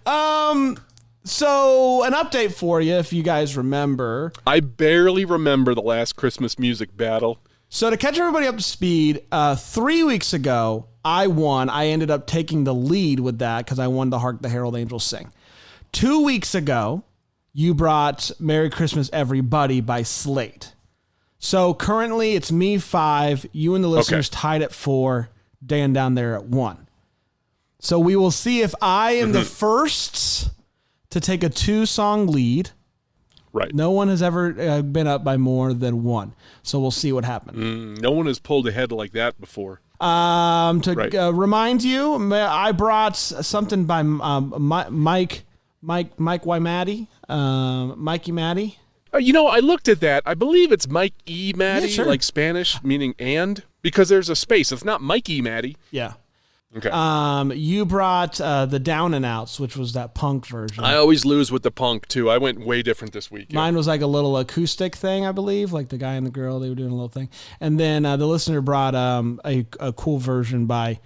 [0.04, 0.78] um.
[1.22, 4.32] So an update for you, if you guys remember.
[4.48, 7.38] I barely remember the last Christmas music battle.
[7.68, 11.68] So to catch everybody up to speed, uh, three weeks ago I won.
[11.68, 14.76] I ended up taking the lead with that because I won the Hark the Herald
[14.76, 15.32] Angels Sing.
[15.92, 17.04] Two weeks ago,
[17.52, 20.66] you brought "Merry Christmas Everybody" by Slade.
[21.38, 25.30] So currently it's me five, you and the listeners tied at four,
[25.64, 26.86] Dan down there at one.
[27.78, 30.50] So we will see if I am the first
[31.08, 32.70] to take a two song lead.
[33.52, 33.74] Right.
[33.74, 36.34] No one has ever uh, been up by more than one.
[36.62, 38.00] So we'll see what happens.
[38.00, 39.80] No one has pulled ahead like that before.
[40.00, 41.14] Um, to Right.
[41.14, 45.42] uh, remind you, I brought something by um, Mi- Mike,
[45.82, 48.78] Mike, Mike Wymatti, um, Mikey Matty.
[49.12, 50.22] Uh, you know, I looked at that.
[50.24, 51.52] I believe it's Mike E.
[51.56, 52.06] Maddie, Yeah, sure.
[52.06, 54.72] like Spanish, meaning and, because there's a space.
[54.72, 55.40] It's not Mike E.
[55.42, 55.76] Maddie.
[55.90, 56.12] Yeah.
[56.76, 56.88] Okay.
[56.90, 60.85] Um, you brought uh, the Down and Outs, which was that punk version.
[60.85, 62.30] I always lose with the punk, too.
[62.30, 63.52] I went way different this week.
[63.52, 66.61] Mine was like a little acoustic thing, I believe, like the guy and the girl,
[66.61, 67.28] they were doing a little thing.
[67.61, 71.00] And then uh, the listener brought um, a, a cool version by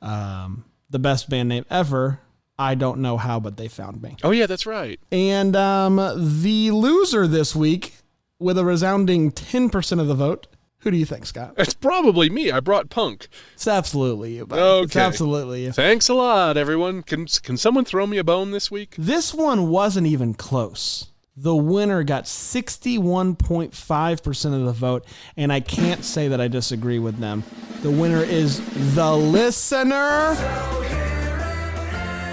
[0.00, 2.20] um, the best band name ever.
[2.56, 4.16] I don't know how, but they found me.
[4.22, 5.00] Oh, yeah, that's right.
[5.10, 5.96] And um,
[6.42, 7.94] the loser this week,
[8.40, 10.46] with a resounding 10% of the vote,
[10.80, 11.54] who do you think, Scott?
[11.56, 12.52] It's probably me.
[12.52, 13.26] I brought punk.
[13.54, 14.46] It's absolutely you.
[14.46, 14.84] buddy.
[14.84, 15.72] It's absolutely you.
[15.72, 17.02] Thanks a lot, everyone.
[17.02, 18.94] Can, can someone throw me a bone this week?
[18.96, 21.10] This one wasn't even close.
[21.36, 25.04] The winner got 61.5% of the vote,
[25.36, 27.44] and I can't say that I disagree with them.
[27.82, 28.58] The winner is
[28.96, 30.34] the listener.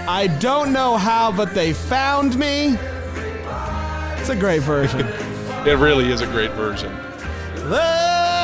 [0.08, 2.76] I don't know how, but they found me.
[4.18, 5.06] It's a great version.
[5.66, 6.92] It really is a great version.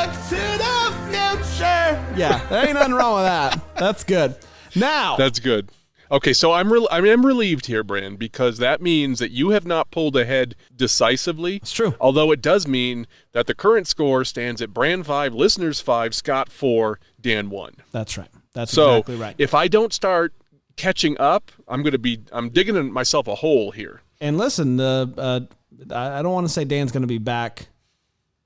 [0.06, 2.14] Look to the future.
[2.16, 3.60] Yeah, there ain't nothing wrong with that.
[3.76, 4.34] That's good.
[4.74, 5.70] Now, That's good.
[6.10, 9.64] Okay, so I'm re- I am relieved here, Brand, because that means that you have
[9.64, 11.56] not pulled ahead decisively.
[11.56, 11.94] It's true.
[12.00, 16.50] Although it does mean that the current score stands at Brand five, listeners five, Scott
[16.50, 17.74] four, Dan one.
[17.92, 18.28] that's right.
[18.52, 19.34] That's So exactly right.
[19.38, 20.34] if I don't start
[20.76, 24.02] catching up, I'm going to be I'm digging myself a hole here.
[24.20, 25.40] And listen, the uh,
[25.94, 27.68] I I don't want to say Dan's going to be back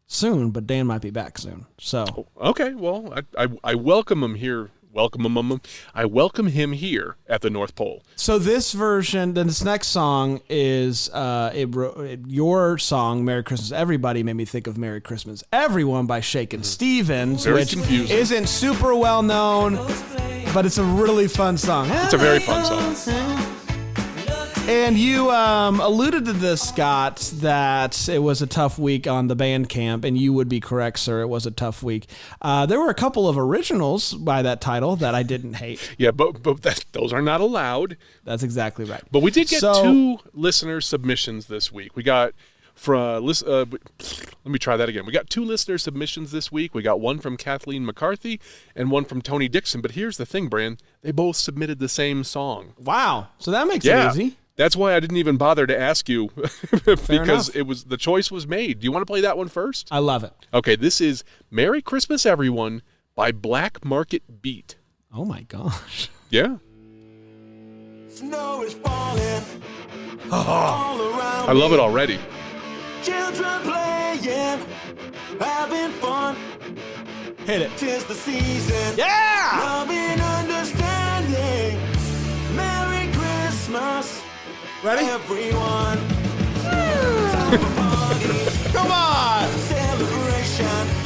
[0.07, 1.67] soon, but Dan might be back soon.
[1.79, 4.71] So Okay, well, I I, I welcome him here.
[4.93, 5.61] Welcome him.
[5.95, 8.03] I welcome him here at the North Pole.
[8.17, 13.73] so this version, then this next song is uh, it, it, your song "Merry Christmas
[13.73, 18.17] Everybody" made me think of "Merry Christmas Everyone" by Shakin' Stevens, Very which confusing.
[18.17, 19.75] isn't super well known,
[20.55, 21.89] but it's a really fun song.
[21.91, 23.56] It's a very fun song.
[24.69, 29.37] And you um, alluded to this, Scott, that it was a tough week on the
[29.37, 31.21] band camp, and you would be correct, sir.
[31.21, 32.09] It was a tough week.
[32.43, 35.95] Uh, there were a couple of originals by that title that I didn't hate.
[35.99, 37.97] Yeah, but but that, those are not allowed.
[38.25, 39.03] That's exactly right.
[39.13, 41.95] But we did get So- two listener submissions this week.
[41.95, 42.33] We got
[42.75, 45.07] from lis- uh, let me try that again.
[45.07, 46.75] We got two listener submissions this week.
[46.75, 48.41] We got one from Kathleen McCarthy
[48.75, 49.81] and one from Tony Dixon.
[49.81, 50.83] But here's the thing, Brand.
[51.03, 52.73] They both submitted the same song.
[52.79, 53.29] Wow.
[53.39, 54.09] So that makes Yeah.
[54.11, 54.37] it easy.
[54.57, 56.31] That's why I didn't even bother to ask you
[56.85, 57.57] because enough.
[57.57, 58.81] it was the choice was made.
[58.81, 59.89] Do you want to play that one first?
[59.91, 60.33] I love it.
[60.55, 62.83] Okay, this is Merry Christmas Everyone
[63.15, 64.77] by Black Market Beat.
[65.15, 66.09] Oh my gosh.
[66.29, 66.57] Yeah.
[68.09, 69.45] Snow is falling
[70.33, 72.19] all around I love it already.
[73.05, 74.61] Children playing,
[75.39, 76.35] having fun.
[77.45, 77.71] Hit it.
[77.77, 78.97] Tis the season.
[78.99, 79.61] Yeah.
[79.63, 81.79] Love and understanding.
[82.57, 84.21] Merry Christmas,
[84.87, 85.07] Ready?
[85.07, 85.99] everyone.
[86.63, 89.49] Time for parties, Come on.
[89.67, 91.06] celebration.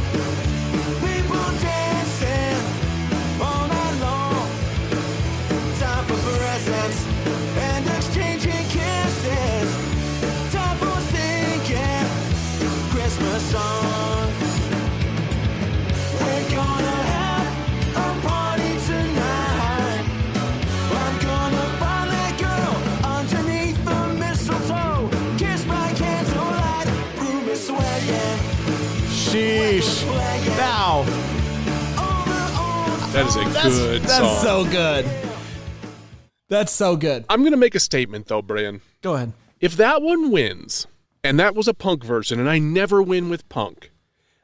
[33.12, 34.42] That is a That's, good that's song.
[34.42, 35.05] so good.
[36.49, 37.25] That's so good.
[37.29, 38.81] I'm going to make a statement though, Brian.
[39.03, 39.33] Go ahead.
[39.61, 40.87] If that one wins,
[41.25, 43.90] and that was a punk version, and I never win with punk,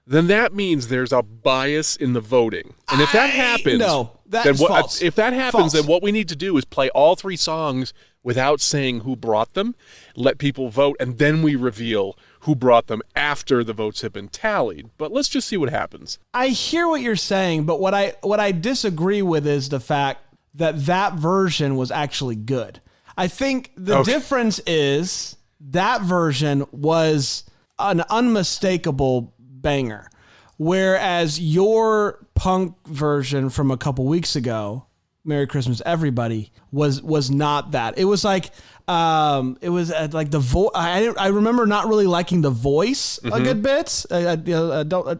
[0.06, 2.74] then that means there's a bias in the voting.
[2.90, 5.00] And if that I- happens, no, then what, false.
[5.02, 5.72] if that happens, False.
[5.72, 9.54] then what we need to do is play all three songs without saying who brought
[9.54, 9.74] them,
[10.16, 14.28] let people vote, and then we reveal who brought them after the votes have been
[14.28, 14.88] tallied.
[14.98, 16.18] But let's just see what happens.
[16.32, 20.20] I hear what you're saying, but what I what I disagree with is the fact
[20.54, 22.80] that that version was actually good.
[23.18, 24.12] I think the Okay.
[24.12, 27.44] difference is that version was
[27.78, 30.08] an unmistakable banger.
[30.56, 34.86] Whereas your punk version from a couple weeks ago,
[35.26, 37.98] "Merry Christmas, Everybody," was was not that.
[37.98, 38.50] It was like
[38.88, 40.70] um, it was uh, like the voice.
[40.74, 44.06] I I remember not really liking the voice a good bit.
[44.10, 45.06] I, I, I don't.
[45.08, 45.16] uh,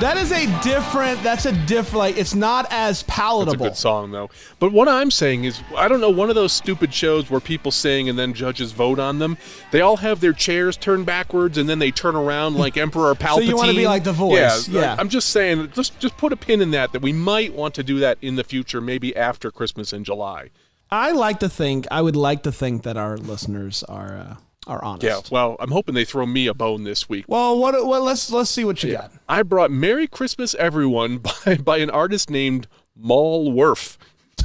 [0.00, 1.22] that is a different.
[1.22, 1.98] That's a different.
[1.98, 3.52] Like it's not as palatable.
[3.54, 4.28] It's a good song though.
[4.58, 7.70] But what I'm saying is, I don't know, one of those stupid shows where people
[7.70, 9.38] sing and then judges vote on them.
[9.70, 13.34] They all have their chairs turned backwards and then they turn around like Emperor Palpatine.
[13.34, 14.96] So you wanna be like The Voice, Yeah, yeah.
[14.98, 16.92] I'm just saying, just just put a pin in that.
[16.92, 20.50] That we might want to do that in the future, maybe after Christmas in July.
[20.90, 21.86] I like to think.
[21.90, 25.04] I would like to think that our listeners are uh, are honest.
[25.04, 25.20] Yeah.
[25.30, 27.24] Well, I'm hoping they throw me a bone this week.
[27.28, 27.74] Well, what?
[27.86, 29.12] Well, let's let's see what you got.
[29.28, 33.98] I brought "Merry Christmas, Everyone" by by an artist named Maul Worf.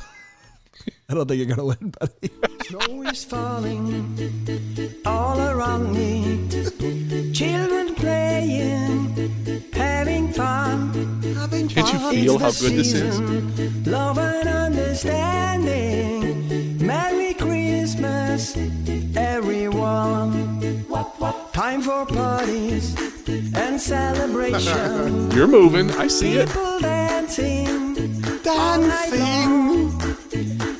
[1.09, 2.31] I don't think you're gonna win, buddy.
[2.63, 6.47] Snow is falling all around me.
[7.33, 9.15] Children playing,
[9.73, 10.93] having fun.
[11.35, 13.19] Having Can't you feel how good this is?
[13.87, 16.85] Love and understanding.
[16.85, 17.18] Merry
[18.39, 20.85] Christmas, everyone.
[21.51, 22.95] Time for parties
[23.53, 25.29] and celebration.
[25.35, 25.91] You're moving.
[25.91, 26.47] I see it.
[26.47, 27.95] People dancing,
[28.41, 29.91] dancing.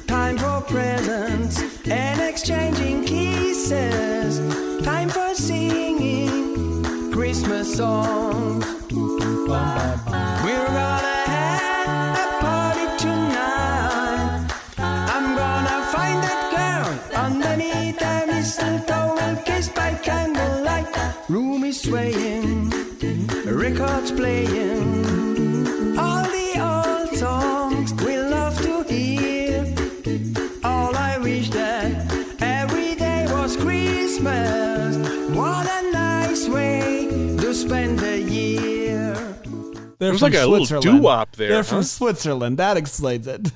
[0.08, 4.40] Time for presents and exchanging kisses.
[4.86, 8.66] Time for singing Christmas songs.
[10.46, 11.09] We're gonna
[40.20, 41.00] They're from like a little Switzerland.
[41.02, 41.84] doo-wop there, They're from?
[41.84, 42.58] Switzerland.
[42.58, 43.52] That explains it.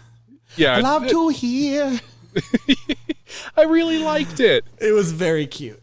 [0.55, 0.77] Yeah.
[0.81, 1.99] Love to hear.
[3.57, 4.65] I really liked it.
[4.79, 5.81] It was very cute.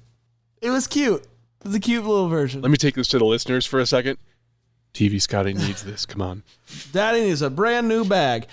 [0.61, 1.23] It was cute.
[1.23, 2.63] It was a cute little version.
[2.63, 4.19] Let me take this to the listeners for a second.
[4.95, 6.07] TV Scotty needs this.
[6.07, 6.43] Come on.
[6.93, 8.47] Daddy needs a brand new bag.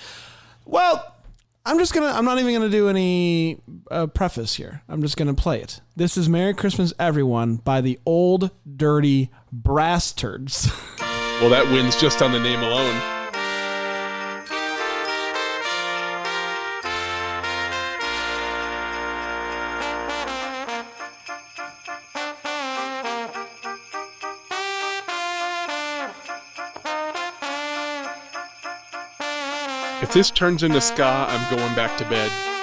[0.65, 1.13] Well,
[1.65, 2.07] I'm just gonna.
[2.07, 3.59] I'm not even gonna do any
[3.89, 4.81] uh, preface here.
[4.87, 5.81] I'm just gonna play it.
[5.95, 10.69] This is "Merry Christmas, Everyone" by the Old Dirty Brass Turds.
[11.39, 12.95] Well, that wins just on the name alone.
[30.02, 32.56] If this turns into ska, I'm going back to bed.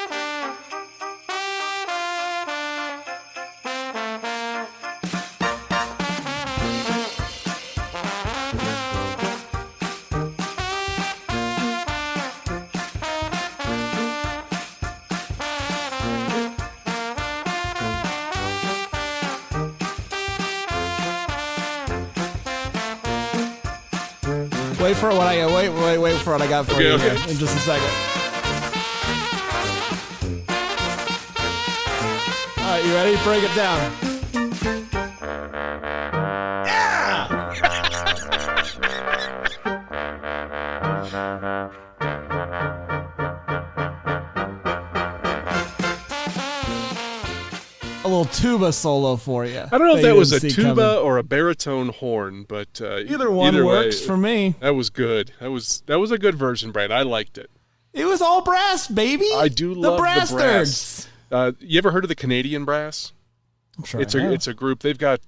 [26.55, 27.19] Got for Okay, you okay.
[27.19, 27.90] here in just a second.
[32.59, 33.17] All right, you ready?
[33.25, 34.04] Break it down.
[48.35, 49.61] Tuba solo for you.
[49.70, 50.85] I don't know if that was a tuba coming.
[50.85, 54.55] or a baritone horn, but uh, Either one way, works for me.
[54.61, 55.33] That was good.
[55.40, 56.90] That was that was a good version, Brad.
[56.92, 57.51] I liked it.
[57.92, 59.29] It was all brass, baby.
[59.35, 61.09] I do the love brass, the brass.
[61.31, 63.12] Uh, you ever heard of the Canadian Brass?
[63.79, 64.33] I'm sure It's I a have.
[64.33, 64.81] it's a group.
[64.81, 65.20] They've got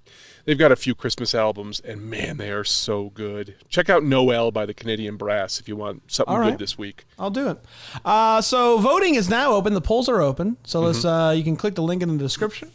[0.44, 3.56] they've got a few Christmas albums, and man, they are so good.
[3.68, 6.50] Check out Noel by the Canadian Brass if you want something right.
[6.50, 7.04] good this week.
[7.18, 7.58] I'll do it.
[8.04, 9.74] Uh, so voting is now open.
[9.74, 10.56] The polls are open.
[10.64, 10.98] So let's.
[11.00, 11.08] Mm-hmm.
[11.08, 12.70] Uh, you can click the link in the description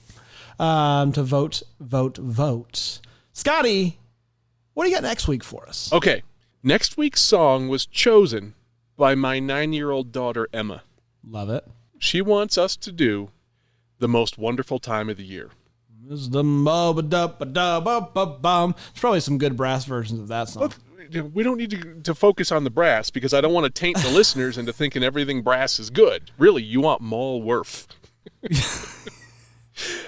[0.61, 3.01] um, to vote, vote, vote.
[3.33, 3.97] Scotty,
[4.73, 5.91] what do you got next week for us?
[5.91, 6.21] Okay,
[6.63, 8.53] next week's song was chosen
[8.95, 10.83] by my nine year old daughter Emma.
[11.27, 11.67] Love it.
[11.97, 13.31] She wants us to do
[13.99, 15.49] the most wonderful time of the year.
[16.03, 17.07] This is the bum
[18.41, 18.75] bum.
[18.75, 20.73] There's probably some good brass versions of that song.
[21.33, 23.97] we don't need to, to focus on the brass because I don't want to taint
[23.97, 26.31] the listeners into thinking everything brass is good.
[26.37, 27.87] Really, you want Maul Worf.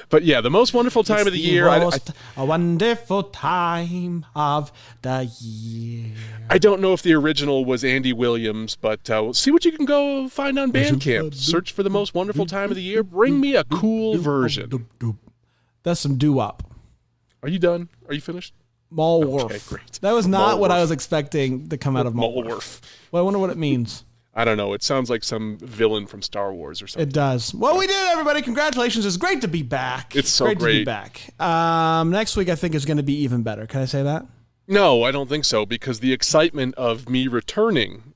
[0.09, 1.67] but yeah, the most wonderful time of the year.
[1.67, 1.97] I, I,
[2.37, 4.71] a wonderful time of
[5.01, 6.11] the year.
[6.49, 9.85] I don't know if the original was Andy Williams, but uh, see what you can
[9.85, 11.33] go find on Bandcamp.
[11.33, 13.03] Search for the most wonderful time of the year.
[13.03, 14.87] Bring me a cool version.
[15.83, 16.63] That's some doo wop.
[17.41, 17.89] Are you done?
[18.07, 18.53] Are you finished?
[18.93, 19.45] Malworf.
[19.45, 19.99] Okay, great.
[20.01, 22.13] That was not what I was expecting to come out of.
[22.13, 22.79] Malworf.
[23.11, 24.05] Well, I wonder what it means.
[24.35, 24.73] I don't know.
[24.73, 27.07] It sounds like some villain from Star Wars or something.
[27.07, 27.53] It does.
[27.53, 28.41] Well, we did, it, everybody.
[28.41, 29.05] Congratulations.
[29.05, 30.15] It's great to be back.
[30.15, 31.39] It's so great, to be back.
[31.39, 33.67] Um, next week, I think, is going to be even better.
[33.67, 34.25] Can I say that?
[34.67, 38.13] No, I don't think so because the excitement of me returning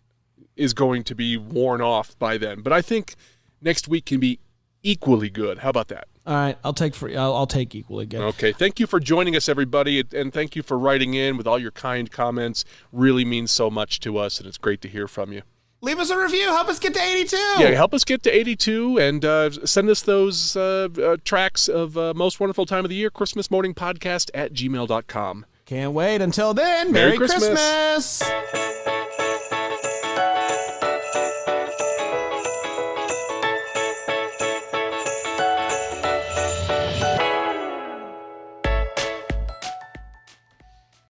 [0.55, 2.61] is going to be worn off by then.
[2.61, 3.15] But I think
[3.61, 4.39] next week can be
[4.81, 5.59] equally good.
[5.59, 6.07] How about that?
[6.25, 8.21] All right, I'll take for I'll, I'll take equally good.
[8.21, 8.51] Okay.
[8.51, 11.71] Thank you for joining us, everybody, and thank you for writing in with all your
[11.71, 12.65] kind comments.
[12.91, 15.43] Really means so much to us, and it's great to hear from you.
[15.81, 16.47] Leave us a review.
[16.47, 17.37] Help us get to 82.
[17.37, 21.97] Yeah, help us get to 82 and uh, send us those uh, uh, tracks of
[21.97, 25.45] uh, Most Wonderful Time of the Year, Christmas Morning Podcast at gmail.com.
[25.65, 26.21] Can't wait.
[26.21, 28.21] Until then, Merry Merry, Christmas.
[28.23, 28.96] Christmas.